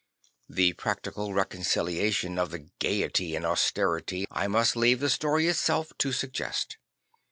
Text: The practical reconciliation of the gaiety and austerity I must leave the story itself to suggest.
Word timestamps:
The 0.49 0.73
practical 0.73 1.31
reconciliation 1.31 2.39
of 2.39 2.49
the 2.49 2.71
gaiety 2.79 3.35
and 3.35 3.45
austerity 3.45 4.25
I 4.31 4.47
must 4.47 4.75
leave 4.75 4.99
the 4.99 5.11
story 5.11 5.47
itself 5.47 5.93
to 5.99 6.11
suggest. 6.11 6.77